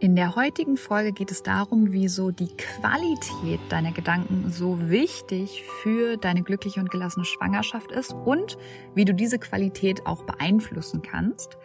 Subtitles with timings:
[0.00, 6.16] In der heutigen Folge geht es darum, wieso die Qualität deiner Gedanken so wichtig für
[6.16, 8.56] deine glückliche und gelassene Schwangerschaft ist und
[8.94, 11.58] wie du diese Qualität auch beeinflussen kannst.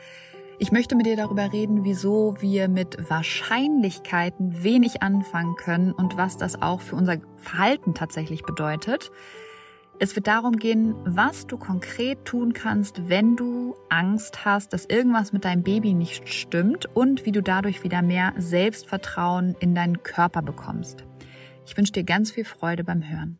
[0.59, 6.35] Ich möchte mit dir darüber reden, wieso wir mit Wahrscheinlichkeiten wenig anfangen können und was
[6.35, 9.11] das auch für unser Verhalten tatsächlich bedeutet.
[9.97, 15.31] Es wird darum gehen, was du konkret tun kannst, wenn du Angst hast, dass irgendwas
[15.31, 20.41] mit deinem Baby nicht stimmt und wie du dadurch wieder mehr Selbstvertrauen in deinen Körper
[20.41, 21.05] bekommst.
[21.65, 23.39] Ich wünsche dir ganz viel Freude beim Hören.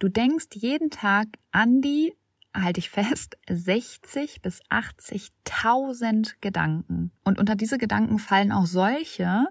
[0.00, 2.14] Du denkst jeden Tag an die,
[2.52, 7.12] halte ich fest, 60 bis 80.000 Gedanken.
[7.22, 9.46] Und unter diese Gedanken fallen auch solche,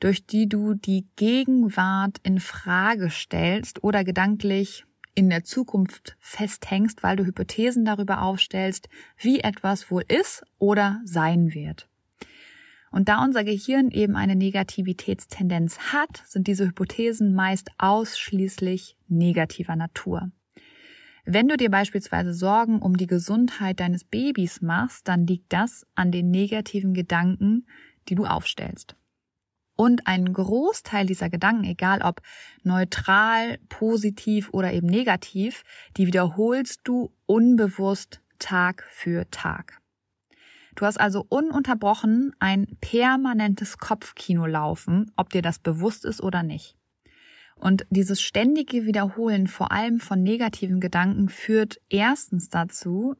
[0.00, 4.86] durch die du die Gegenwart in Frage stellst oder gedanklich
[5.20, 11.52] in der Zukunft festhängst, weil du Hypothesen darüber aufstellst, wie etwas wohl ist oder sein
[11.52, 11.88] wird.
[12.90, 20.32] Und da unser Gehirn eben eine Negativitätstendenz hat, sind diese Hypothesen meist ausschließlich negativer Natur.
[21.26, 26.10] Wenn du dir beispielsweise Sorgen um die Gesundheit deines Babys machst, dann liegt das an
[26.10, 27.66] den negativen Gedanken,
[28.08, 28.96] die du aufstellst.
[29.80, 32.20] Und einen Großteil dieser Gedanken, egal ob
[32.64, 35.64] neutral, positiv oder eben negativ,
[35.96, 39.80] die wiederholst du unbewusst Tag für Tag.
[40.74, 46.76] Du hast also ununterbrochen ein permanentes Kopfkino laufen, ob dir das bewusst ist oder nicht.
[47.54, 53.16] Und dieses ständige Wiederholen vor allem von negativen Gedanken führt erstens dazu,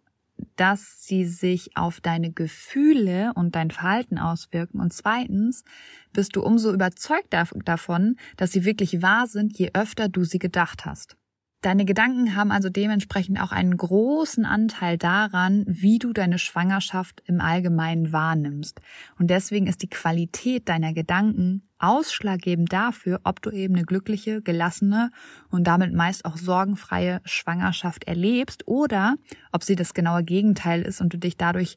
[0.60, 4.78] dass sie sich auf deine Gefühle und dein Verhalten auswirken.
[4.78, 5.64] Und zweitens
[6.12, 10.84] bist du umso überzeugt davon, dass sie wirklich wahr sind, je öfter du sie gedacht
[10.84, 11.16] hast.
[11.62, 17.42] Deine Gedanken haben also dementsprechend auch einen großen Anteil daran, wie du deine Schwangerschaft im
[17.42, 18.80] Allgemeinen wahrnimmst.
[19.18, 25.10] Und deswegen ist die Qualität deiner Gedanken ausschlaggebend dafür, ob du eben eine glückliche, gelassene
[25.50, 29.16] und damit meist auch sorgenfreie Schwangerschaft erlebst oder
[29.52, 31.76] ob sie das genaue Gegenteil ist und du dich dadurch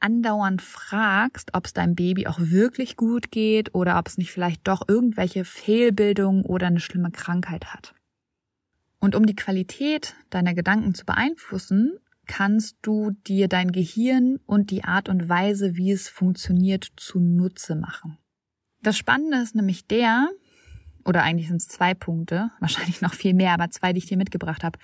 [0.00, 4.66] andauernd fragst, ob es deinem Baby auch wirklich gut geht oder ob es nicht vielleicht
[4.66, 7.94] doch irgendwelche Fehlbildungen oder eine schlimme Krankheit hat.
[9.02, 11.98] Und um die Qualität deiner Gedanken zu beeinflussen,
[12.28, 18.18] kannst du dir dein Gehirn und die Art und Weise, wie es funktioniert, zunutze machen.
[18.80, 20.28] Das Spannende ist nämlich der,
[21.04, 24.16] oder eigentlich sind es zwei Punkte, wahrscheinlich noch viel mehr, aber zwei, die ich dir
[24.16, 24.78] mitgebracht habe.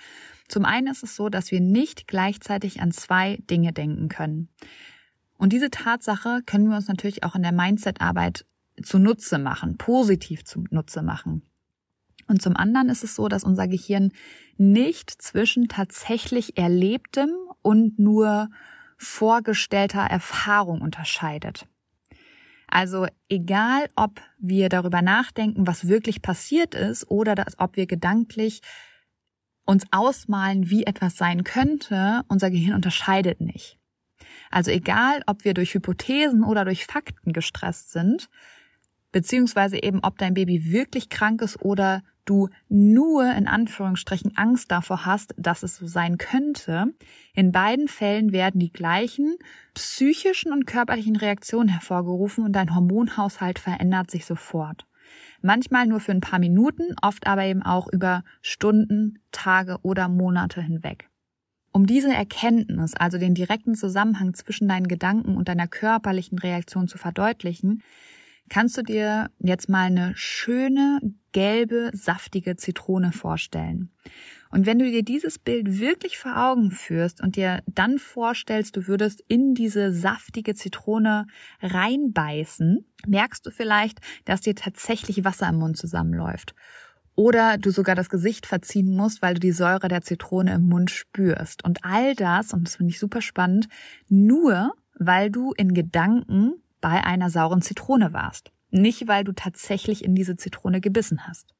[0.49, 4.49] Zum einen ist es so, dass wir nicht gleichzeitig an zwei Dinge denken können.
[5.37, 8.45] Und diese Tatsache können wir uns natürlich auch in der Mindset-Arbeit
[8.83, 11.48] zunutze machen, positiv zunutze machen.
[12.29, 14.11] Und zum anderen ist es so, dass unser Gehirn
[14.57, 17.31] nicht zwischen tatsächlich Erlebtem
[17.61, 18.49] und nur
[18.97, 21.65] vorgestellter Erfahrung unterscheidet.
[22.67, 28.61] Also egal, ob wir darüber nachdenken, was wirklich passiert ist, oder dass, ob wir gedanklich
[29.65, 33.79] uns ausmalen, wie etwas sein könnte, unser Gehirn unterscheidet nicht.
[34.51, 38.29] Also egal, ob wir durch Hypothesen oder durch Fakten gestresst sind,
[39.11, 45.05] beziehungsweise eben ob dein Baby wirklich krank ist oder du nur in Anführungsstrichen Angst davor
[45.05, 46.93] hast, dass es so sein könnte.
[47.33, 49.35] In beiden Fällen werden die gleichen
[49.73, 54.85] psychischen und körperlichen Reaktionen hervorgerufen und dein Hormonhaushalt verändert sich sofort.
[55.41, 60.61] Manchmal nur für ein paar Minuten, oft aber eben auch über Stunden, Tage oder Monate
[60.61, 61.09] hinweg.
[61.71, 66.97] Um diese Erkenntnis, also den direkten Zusammenhang zwischen deinen Gedanken und deiner körperlichen Reaktion zu
[66.97, 67.83] verdeutlichen,
[68.49, 70.99] kannst du dir jetzt mal eine schöne,
[71.31, 73.91] gelbe, saftige Zitrone vorstellen.
[74.51, 78.87] Und wenn du dir dieses Bild wirklich vor Augen führst und dir dann vorstellst, du
[78.87, 81.27] würdest in diese saftige Zitrone
[81.61, 86.55] reinbeißen, merkst du vielleicht, dass dir tatsächlich Wasser im Mund zusammenläuft.
[87.15, 90.89] Oder du sogar das Gesicht verziehen musst, weil du die Säure der Zitrone im Mund
[90.89, 91.63] spürst.
[91.63, 93.67] Und all das, und das finde ich super spannend,
[94.07, 98.51] nur weil du in Gedanken bei einer sauren Zitrone warst.
[98.71, 101.53] Nicht, weil du tatsächlich in diese Zitrone gebissen hast.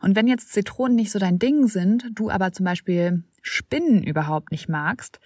[0.00, 4.50] Und wenn jetzt Zitronen nicht so dein Ding sind, du aber zum Beispiel Spinnen überhaupt
[4.50, 5.20] nicht magst,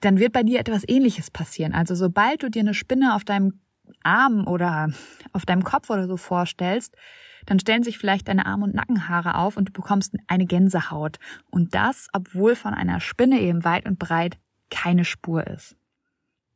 [0.00, 1.72] dann wird bei dir etwas ähnliches passieren.
[1.72, 3.60] Also sobald du dir eine Spinne auf deinem
[4.02, 4.90] Arm oder
[5.32, 6.94] auf deinem Kopf oder so vorstellst,
[7.46, 11.18] dann stellen sich vielleicht deine Arm- und Nackenhaare auf und du bekommst eine Gänsehaut.
[11.50, 14.38] Und das, obwohl von einer Spinne eben weit und breit
[14.70, 15.77] keine Spur ist.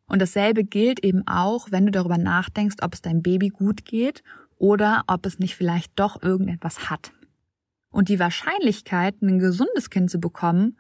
[0.07, 4.23] Und dasselbe gilt eben auch, wenn du darüber nachdenkst, ob es deinem Baby gut geht
[4.59, 7.13] oder ob es nicht vielleicht doch irgendetwas hat.
[7.91, 10.77] Und die Wahrscheinlichkeit, ein gesundes Kind zu bekommen,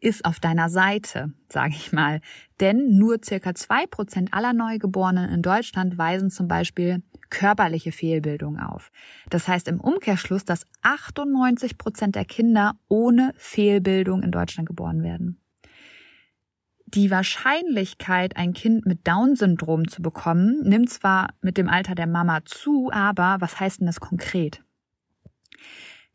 [0.00, 2.20] ist auf deiner Seite, sage ich mal.
[2.60, 8.92] Denn nur circa zwei Prozent aller Neugeborenen in Deutschland weisen zum Beispiel körperliche Fehlbildung auf.
[9.30, 15.40] Das heißt im Umkehrschluss, dass 98 Prozent der Kinder ohne Fehlbildung in Deutschland geboren werden.
[16.94, 22.44] Die Wahrscheinlichkeit, ein Kind mit Down-Syndrom zu bekommen, nimmt zwar mit dem Alter der Mama
[22.44, 24.62] zu, aber was heißt denn das konkret?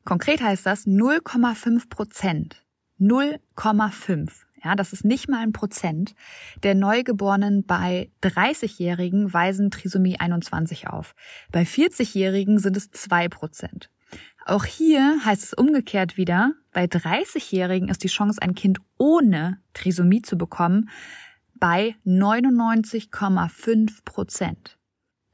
[0.05, 2.63] Konkret heißt das 0,5 Prozent.
[2.97, 4.31] 0,5.
[4.63, 6.15] Ja, das ist nicht mal ein Prozent
[6.63, 11.13] der Neugeborenen bei 30-Jährigen weisen Trisomie 21 auf.
[11.51, 13.89] Bei 40-Jährigen sind es zwei Prozent.
[14.49, 20.23] Auch hier heißt es umgekehrt wieder, bei 30-Jährigen ist die Chance, ein Kind ohne Trisomie
[20.23, 20.89] zu bekommen,
[21.53, 24.79] bei 99,5 Prozent.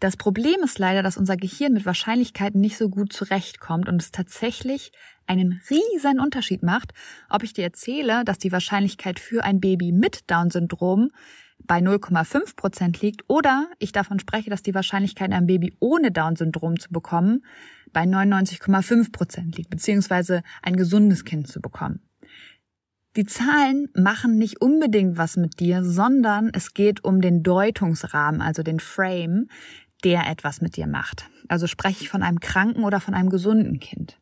[0.01, 4.11] Das Problem ist leider, dass unser Gehirn mit Wahrscheinlichkeiten nicht so gut zurechtkommt und es
[4.11, 4.91] tatsächlich
[5.27, 6.91] einen riesen Unterschied macht,
[7.29, 11.11] ob ich dir erzähle, dass die Wahrscheinlichkeit für ein Baby mit Down-Syndrom
[11.63, 16.79] bei 0,5 Prozent liegt oder ich davon spreche, dass die Wahrscheinlichkeit, ein Baby ohne Down-Syndrom
[16.79, 17.43] zu bekommen,
[17.91, 22.01] bei 99,5 Prozent liegt, beziehungsweise ein gesundes Kind zu bekommen.
[23.15, 28.61] Die Zahlen machen nicht unbedingt was mit dir, sondern es geht um den Deutungsrahmen, also
[28.61, 29.47] den Frame,
[30.03, 31.29] der etwas mit dir macht.
[31.47, 34.19] Also spreche ich von einem kranken oder von einem gesunden Kind.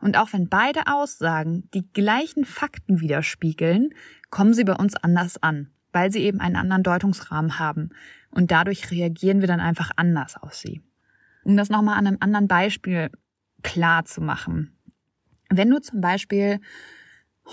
[0.00, 3.94] Und auch wenn beide Aussagen die gleichen Fakten widerspiegeln,
[4.30, 7.90] kommen sie bei uns anders an, weil sie eben einen anderen Deutungsrahmen haben.
[8.30, 10.82] Und dadurch reagieren wir dann einfach anders auf sie.
[11.44, 13.10] Um das nochmal an einem anderen Beispiel
[13.62, 14.76] klar zu machen.
[15.50, 16.60] Wenn du zum Beispiel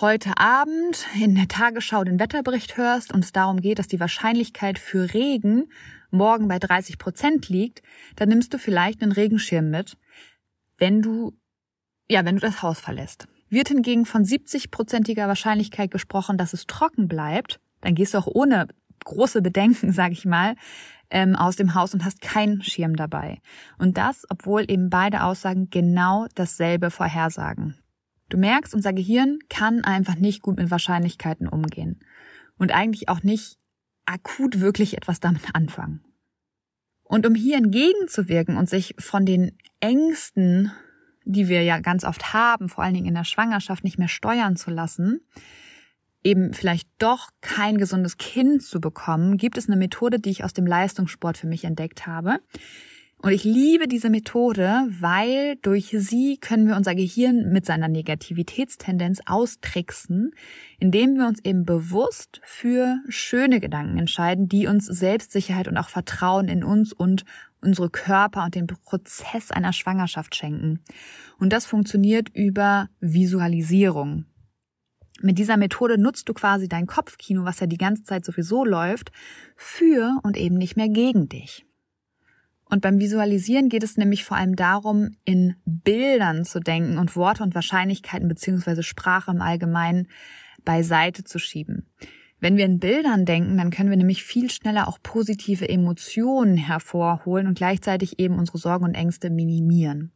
[0.01, 4.77] heute Abend in der Tagesschau den Wetterbericht hörst und es darum geht, dass die Wahrscheinlichkeit
[4.77, 5.69] für Regen
[6.11, 7.81] morgen bei 30 Prozent liegt,
[8.15, 9.97] dann nimmst du vielleicht einen Regenschirm mit,
[10.77, 11.37] wenn du,
[12.09, 13.27] ja, wenn du das Haus verlässt.
[13.49, 18.67] Wird hingegen von 70-prozentiger Wahrscheinlichkeit gesprochen, dass es trocken bleibt, dann gehst du auch ohne
[19.03, 20.55] große Bedenken, sag ich mal,
[21.11, 23.39] ähm, aus dem Haus und hast keinen Schirm dabei.
[23.77, 27.75] Und das, obwohl eben beide Aussagen genau dasselbe vorhersagen.
[28.29, 31.99] Du merkst, unser Gehirn kann einfach nicht gut mit Wahrscheinlichkeiten umgehen
[32.57, 33.59] und eigentlich auch nicht
[34.05, 36.03] akut wirklich etwas damit anfangen.
[37.03, 40.71] Und um hier entgegenzuwirken und sich von den Ängsten,
[41.23, 44.55] die wir ja ganz oft haben, vor allen Dingen in der Schwangerschaft, nicht mehr steuern
[44.55, 45.21] zu lassen,
[46.25, 50.53] eben vielleicht doch kein gesundes Kind zu bekommen, gibt es eine Methode, die ich aus
[50.53, 52.39] dem Leistungssport für mich entdeckt habe.
[53.21, 59.21] Und ich liebe diese Methode, weil durch sie können wir unser Gehirn mit seiner Negativitätstendenz
[59.25, 60.31] austricksen,
[60.79, 66.49] indem wir uns eben bewusst für schöne Gedanken entscheiden, die uns Selbstsicherheit und auch Vertrauen
[66.49, 67.23] in uns und
[67.61, 70.81] unsere Körper und den Prozess einer Schwangerschaft schenken.
[71.39, 74.25] Und das funktioniert über Visualisierung.
[75.25, 79.11] Mit dieser Methode nutzt du quasi dein Kopfkino, was ja die ganze Zeit sowieso läuft,
[79.55, 81.65] für und eben nicht mehr gegen dich.
[82.69, 87.41] Und beim Visualisieren geht es nämlich vor allem darum, in Bildern zu denken und Worte
[87.41, 90.09] und Wahrscheinlichkeiten beziehungsweise Sprache im Allgemeinen
[90.63, 91.87] beiseite zu schieben.
[92.39, 97.47] Wenn wir in Bildern denken, dann können wir nämlich viel schneller auch positive Emotionen hervorholen
[97.47, 100.11] und gleichzeitig eben unsere Sorgen und Ängste minimieren.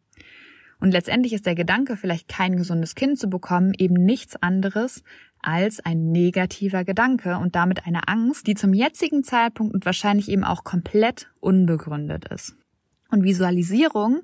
[0.80, 5.04] Und letztendlich ist der Gedanke, vielleicht kein gesundes Kind zu bekommen, eben nichts anderes
[5.42, 10.44] als ein negativer Gedanke und damit eine Angst, die zum jetzigen Zeitpunkt und wahrscheinlich eben
[10.44, 12.56] auch komplett unbegründet ist.
[13.10, 14.22] Und Visualisierung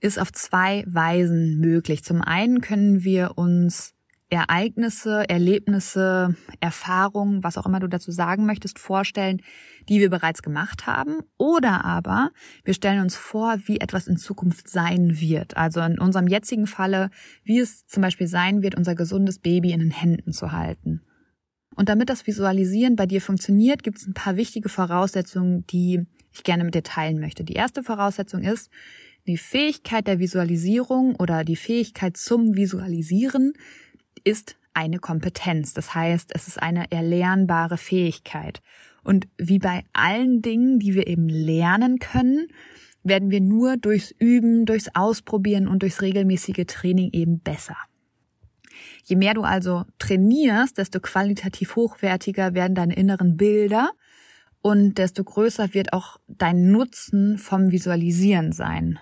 [0.00, 2.04] ist auf zwei Weisen möglich.
[2.04, 3.95] Zum einen können wir uns
[4.28, 9.40] Ereignisse, Erlebnisse, Erfahrungen, was auch immer du dazu sagen möchtest, vorstellen,
[9.88, 11.20] die wir bereits gemacht haben.
[11.38, 12.30] Oder aber
[12.64, 15.56] wir stellen uns vor, wie etwas in Zukunft sein wird.
[15.56, 17.10] Also in unserem jetzigen Falle,
[17.44, 21.02] wie es zum Beispiel sein wird, unser gesundes Baby in den Händen zu halten.
[21.76, 26.42] Und damit das Visualisieren bei dir funktioniert, gibt es ein paar wichtige Voraussetzungen, die ich
[26.42, 27.44] gerne mit dir teilen möchte.
[27.44, 28.70] Die erste Voraussetzung ist,
[29.26, 33.54] die Fähigkeit der Visualisierung oder die Fähigkeit zum Visualisieren
[34.26, 35.72] ist eine Kompetenz.
[35.72, 38.60] Das heißt, es ist eine erlernbare Fähigkeit.
[39.02, 42.48] Und wie bei allen Dingen, die wir eben lernen können,
[43.04, 47.76] werden wir nur durchs Üben, durchs Ausprobieren und durchs regelmäßige Training eben besser.
[49.04, 53.90] Je mehr du also trainierst, desto qualitativ hochwertiger werden deine inneren Bilder
[54.60, 58.98] und desto größer wird auch dein Nutzen vom Visualisieren sein.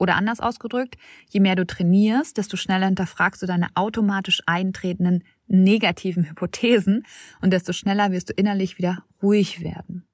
[0.00, 0.96] Oder anders ausgedrückt,
[1.28, 7.04] je mehr du trainierst, desto schneller hinterfragst du deine automatisch eintretenden negativen Hypothesen
[7.42, 10.08] und desto schneller wirst du innerlich wieder ruhig werden.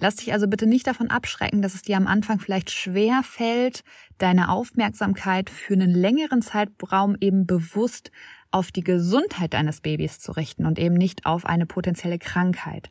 [0.00, 3.84] Lass dich also bitte nicht davon abschrecken, dass es dir am Anfang vielleicht schwer fällt,
[4.18, 8.10] deine Aufmerksamkeit für einen längeren Zeitraum eben bewusst
[8.50, 12.90] auf die Gesundheit deines Babys zu richten und eben nicht auf eine potenzielle Krankheit.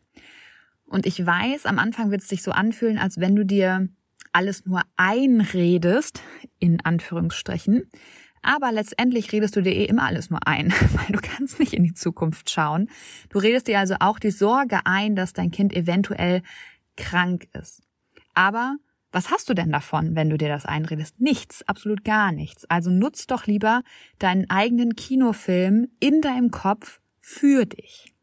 [0.85, 3.89] Und ich weiß, am Anfang wird es sich so anfühlen, als wenn du dir
[4.35, 6.21] alles nur einredest,
[6.59, 7.89] in Anführungsstrichen.
[8.41, 11.83] Aber letztendlich redest du dir eh immer alles nur ein, weil du kannst nicht in
[11.83, 12.89] die Zukunft schauen.
[13.29, 16.41] Du redest dir also auch die Sorge ein, dass dein Kind eventuell
[16.97, 17.81] krank ist.
[18.33, 18.75] Aber
[19.11, 21.19] was hast du denn davon, wenn du dir das einredest?
[21.21, 22.65] Nichts, absolut gar nichts.
[22.65, 23.81] Also nutz doch lieber
[24.19, 28.14] deinen eigenen Kinofilm in deinem Kopf für dich.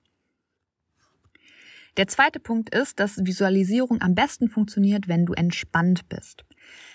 [1.97, 6.45] Der zweite Punkt ist, dass Visualisierung am besten funktioniert, wenn du entspannt bist.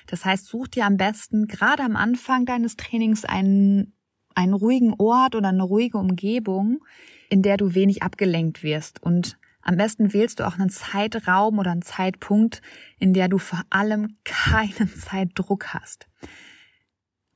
[0.08, 3.94] Das heißt, such dir am besten gerade am Anfang deines Trainings einen,
[4.34, 6.84] einen ruhigen Ort oder eine ruhige Umgebung,
[7.30, 9.04] in der du wenig abgelenkt wirst.
[9.04, 12.62] Und am besten wählst du auch einen Zeitraum oder einen Zeitpunkt,
[13.00, 16.08] in der du vor allem keinen Zeitdruck hast.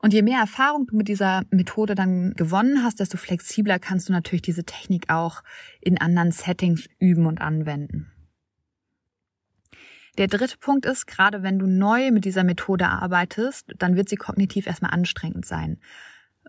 [0.02, 4.14] Und je mehr Erfahrung du mit dieser Methode dann gewonnen hast, desto flexibler kannst du
[4.14, 5.44] natürlich diese Technik auch
[5.80, 8.12] in anderen Settings üben und anwenden.
[10.18, 14.18] Der dritte Punkt ist, gerade wenn du neu mit dieser Methode arbeitest, dann wird sie
[14.18, 15.78] kognitiv erstmal anstrengend sein,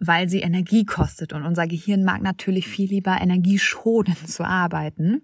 [0.00, 5.22] weil sie Energie kostet und unser Gehirn mag natürlich viel lieber energieschonend zu arbeiten.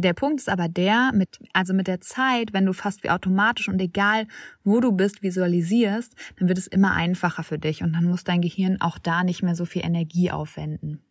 [0.00, 3.68] Der Punkt ist aber der, mit, also mit der Zeit, wenn du fast wie automatisch
[3.68, 4.26] und egal
[4.64, 8.40] wo du bist, visualisierst, dann wird es immer einfacher für dich und dann muss dein
[8.40, 11.02] Gehirn auch da nicht mehr so viel Energie aufwenden.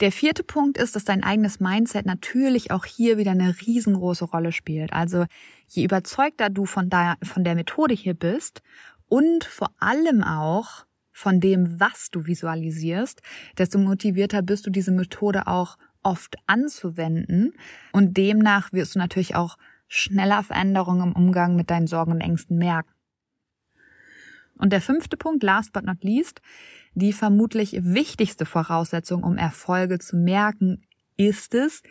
[0.00, 4.52] Der vierte Punkt ist, dass dein eigenes Mindset natürlich auch hier wieder eine riesengroße Rolle
[4.52, 4.92] spielt.
[4.92, 5.24] Also
[5.68, 8.60] je überzeugter du von der, von der Methode hier bist
[9.08, 13.22] und vor allem auch von dem, was du visualisierst,
[13.56, 17.52] desto motivierter bist du diese Methode auch oft anzuwenden
[17.92, 19.58] und demnach wirst du natürlich auch
[19.88, 22.92] schneller Veränderungen im Umgang mit deinen Sorgen und Ängsten merken.
[24.56, 26.40] Und der fünfte Punkt, last but not least,
[26.94, 30.82] die vermutlich wichtigste Voraussetzung, um Erfolge zu merken,
[31.16, 31.82] ist es,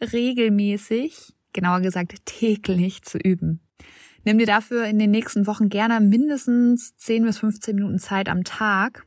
[0.00, 3.60] regelmäßig, genauer gesagt täglich zu üben.
[4.24, 8.44] Nimm dir dafür in den nächsten Wochen gerne mindestens 10 bis 15 Minuten Zeit am
[8.44, 9.04] Tag,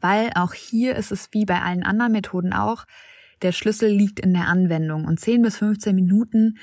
[0.00, 2.86] weil auch hier ist es wie bei allen anderen Methoden auch,
[3.42, 6.58] der Schlüssel liegt in der Anwendung und 10 bis 15 Minuten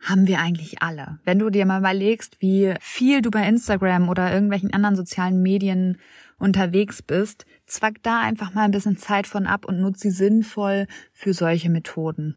[0.00, 1.18] haben wir eigentlich alle.
[1.24, 5.98] Wenn du dir mal überlegst, wie viel du bei Instagram oder irgendwelchen anderen sozialen Medien
[6.38, 10.86] unterwegs bist, zwack da einfach mal ein bisschen Zeit von ab und nutze sie sinnvoll
[11.12, 12.36] für solche Methoden.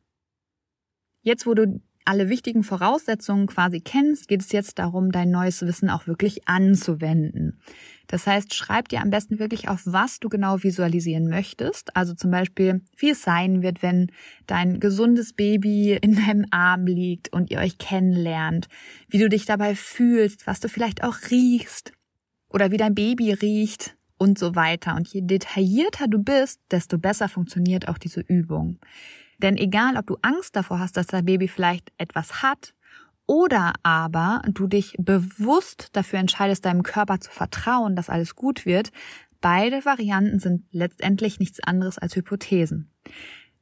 [1.22, 5.90] Jetzt, wo du alle wichtigen Voraussetzungen quasi kennst, geht es jetzt darum, dein neues Wissen
[5.90, 7.60] auch wirklich anzuwenden.
[8.08, 11.96] Das heißt, schreib dir am besten wirklich auf, was du genau visualisieren möchtest.
[11.96, 14.12] Also zum Beispiel, wie es sein wird, wenn
[14.48, 18.68] dein gesundes Baby in deinem Arm liegt und ihr euch kennenlernt,
[19.08, 21.94] wie du dich dabei fühlst, was du vielleicht auch riechst
[22.50, 24.96] oder wie dein Baby riecht und so weiter.
[24.96, 28.78] Und je detaillierter du bist, desto besser funktioniert auch diese Übung.
[29.42, 32.74] Denn egal, ob du Angst davor hast, dass dein Baby vielleicht etwas hat
[33.26, 38.92] oder aber du dich bewusst dafür entscheidest, deinem Körper zu vertrauen, dass alles gut wird,
[39.40, 42.92] beide Varianten sind letztendlich nichts anderes als Hypothesen.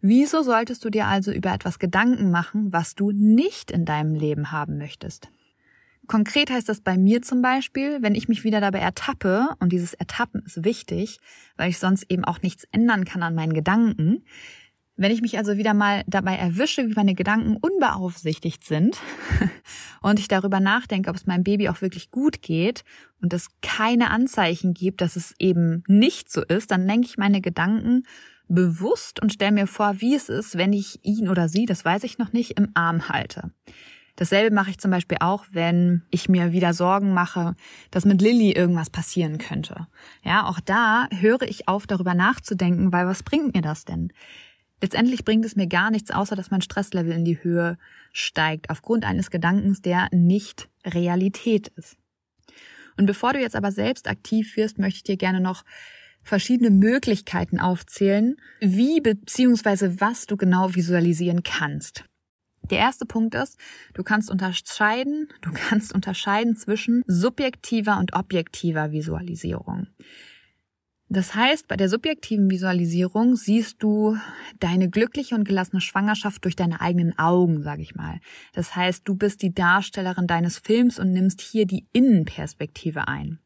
[0.02, 4.52] Wieso solltest du dir also über etwas Gedanken machen, was du nicht in deinem Leben
[4.52, 5.30] haben möchtest?
[6.08, 9.94] Konkret heißt das bei mir zum Beispiel, wenn ich mich wieder dabei ertappe, und dieses
[9.94, 11.20] Ertappen ist wichtig,
[11.56, 14.24] weil ich sonst eben auch nichts ändern kann an meinen Gedanken,
[15.00, 18.98] Wenn ich mich also wieder mal dabei erwische, wie meine Gedanken unbeaufsichtigt sind
[20.02, 22.84] und ich darüber nachdenke, ob es meinem Baby auch wirklich gut geht
[23.22, 27.40] und es keine Anzeichen gibt, dass es eben nicht so ist, dann lenke ich meine
[27.40, 28.04] Gedanken
[28.50, 32.04] bewusst und stelle mir vor, wie es ist, wenn ich ihn oder sie, das weiß
[32.04, 33.52] ich noch nicht, im Arm halte.
[34.18, 37.56] Dasselbe mache ich zum Beispiel auch, wenn ich mir wieder Sorgen mache,
[37.90, 39.88] dass mit Lilly irgendwas passieren könnte.
[40.24, 44.12] Ja, auch da höre ich auf, darüber nachzudenken, weil was bringt mir das denn?
[44.82, 47.78] Letztendlich bringt es mir gar nichts, außer dass mein Stresslevel in die Höhe
[48.14, 51.98] steigt, aufgrund eines Gedankens, der nicht Realität ist.
[52.98, 55.64] Und bevor du jetzt aber selbst aktiv wirst, möchte ich dir gerne noch
[56.22, 60.00] verschiedene Möglichkeiten aufzählen, wie bzw.
[60.00, 62.06] was du genau visualisieren kannst.
[62.70, 63.58] Der erste Punkt ist,
[63.94, 69.88] du kannst unterscheiden, du kannst unterscheiden zwischen subjektiver und objektiver Visualisierung.
[71.12, 74.16] Das heißt, bei der subjektiven Visualisierung siehst du
[74.60, 78.20] deine glückliche und gelassene Schwangerschaft durch deine eigenen Augen, sag ich mal.
[78.54, 83.40] Das heißt, du bist die Darstellerin deines Films und nimmst hier die Innenperspektive ein.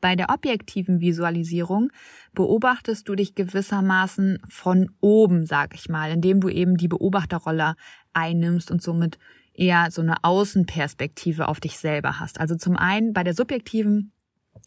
[0.00, 1.90] Bei der objektiven Visualisierung
[2.32, 7.74] beobachtest du dich gewissermaßen von oben, sag ich mal, indem du eben die Beobachterrolle
[8.12, 9.18] einnimmst und somit
[9.52, 12.38] eher so eine Außenperspektive auf dich selber hast.
[12.38, 14.12] Also zum einen bei der subjektiven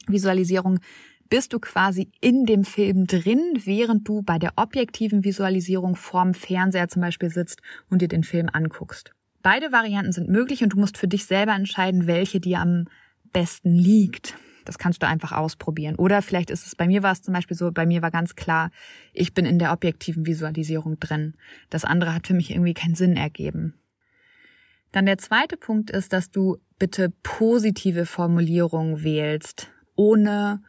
[0.08, 0.80] Visualisierung
[1.32, 6.90] bist du quasi in dem Film drin, während du bei der objektiven Visualisierung vorm Fernseher
[6.90, 9.14] zum Beispiel sitzt und dir den Film anguckst.
[9.42, 12.86] Beide Varianten sind möglich und du musst für dich selber entscheiden, welche dir am
[13.32, 14.36] besten liegt.
[14.66, 15.96] Das kannst du einfach ausprobieren.
[15.96, 18.36] Oder vielleicht ist es, bei mir war es zum Beispiel so, bei mir war ganz
[18.36, 18.70] klar,
[19.14, 21.36] ich bin in der objektiven Visualisierung drin.
[21.70, 23.76] Das andere hat für mich irgendwie keinen Sinn ergeben.
[24.92, 30.62] Dann der zweite Punkt ist, dass du bitte positive Formulierungen wählst, ohne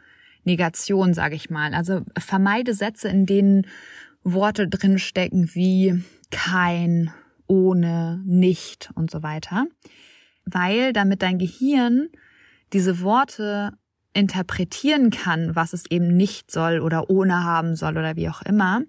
[0.44, 1.74] Negation, sage ich mal.
[1.74, 3.66] Also vermeide Sätze, in denen
[4.22, 7.10] Worte drinstecken wie kein,
[7.46, 9.66] ohne, nicht und so weiter.
[10.44, 12.08] Weil damit dein Gehirn
[12.72, 13.72] diese Worte
[14.14, 18.82] interpretieren kann, was es eben nicht soll oder ohne haben soll oder wie auch immer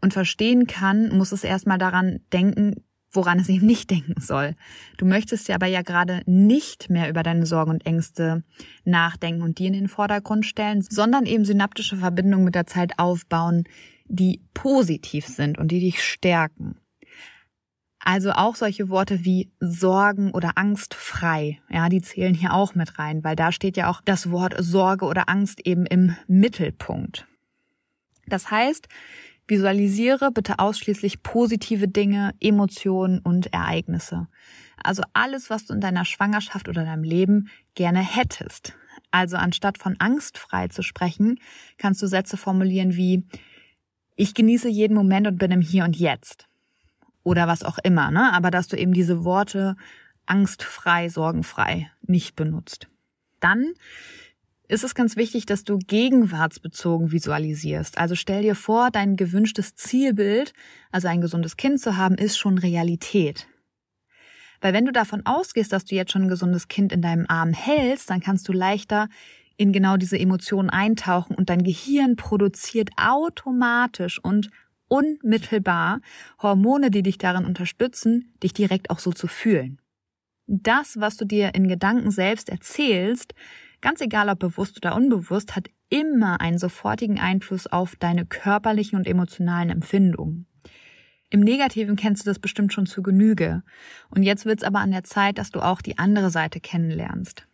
[0.00, 4.54] und verstehen kann, muss es erstmal daran denken, woran es eben nicht denken soll.
[4.96, 8.44] Du möchtest ja aber ja gerade nicht mehr über deine Sorgen und Ängste
[8.84, 13.64] nachdenken und die in den Vordergrund stellen, sondern eben synaptische Verbindungen mit der Zeit aufbauen,
[14.06, 16.76] die positiv sind und die dich stärken.
[18.00, 23.24] Also auch solche Worte wie Sorgen oder angstfrei, ja, die zählen hier auch mit rein,
[23.24, 27.26] weil da steht ja auch das Wort Sorge oder Angst eben im Mittelpunkt.
[28.26, 28.88] Das heißt,
[29.48, 34.28] Visualisiere bitte ausschließlich positive Dinge, Emotionen und Ereignisse.
[34.82, 38.74] Also alles, was du in deiner Schwangerschaft oder deinem Leben gerne hättest.
[39.10, 41.40] Also anstatt von angstfrei zu sprechen,
[41.78, 43.24] kannst du Sätze formulieren wie
[44.16, 46.46] ich genieße jeden Moment und bin im Hier und Jetzt.
[47.22, 48.32] Oder was auch immer, ne?
[48.32, 49.76] Aber dass du eben diese Worte
[50.26, 52.88] angstfrei, sorgenfrei nicht benutzt.
[53.40, 53.74] Dann
[54.68, 57.98] ist es ganz wichtig, dass du gegenwartsbezogen visualisierst.
[57.98, 60.52] Also stell dir vor, dein gewünschtes Zielbild,
[60.92, 63.48] also ein gesundes Kind zu haben, ist schon Realität.
[64.60, 67.52] Weil wenn du davon ausgehst, dass du jetzt schon ein gesundes Kind in deinem Arm
[67.52, 69.08] hältst, dann kannst du leichter
[69.56, 74.50] in genau diese Emotionen eintauchen und dein Gehirn produziert automatisch und
[74.88, 76.00] unmittelbar
[76.42, 79.80] Hormone, die dich darin unterstützen, dich direkt auch so zu fühlen.
[80.46, 83.34] Das, was du dir in Gedanken selbst erzählst,
[83.80, 89.06] ganz egal ob bewusst oder unbewusst, hat immer einen sofortigen Einfluss auf deine körperlichen und
[89.06, 90.46] emotionalen Empfindungen.
[91.30, 93.62] Im Negativen kennst du das bestimmt schon zu Genüge.
[94.10, 97.46] Und jetzt wird's aber an der Zeit, dass du auch die andere Seite kennenlernst.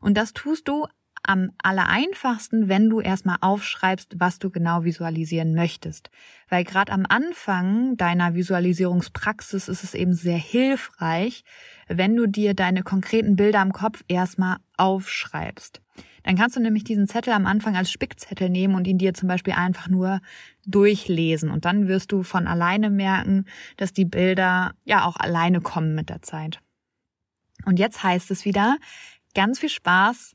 [0.00, 0.86] Und das tust du
[1.22, 6.10] am allereinfachsten, wenn du erstmal aufschreibst, was du genau visualisieren möchtest.
[6.48, 11.44] Weil gerade am Anfang deiner Visualisierungspraxis ist es eben sehr hilfreich,
[11.88, 15.80] wenn du dir deine konkreten Bilder im Kopf erstmal aufschreibst.
[16.24, 19.28] Dann kannst du nämlich diesen Zettel am Anfang als Spickzettel nehmen und ihn dir zum
[19.28, 20.20] Beispiel einfach nur
[20.66, 21.50] durchlesen.
[21.50, 26.08] Und dann wirst du von alleine merken, dass die Bilder ja auch alleine kommen mit
[26.08, 26.60] der Zeit.
[27.64, 28.76] Und jetzt heißt es wieder,
[29.34, 30.34] ganz viel Spaß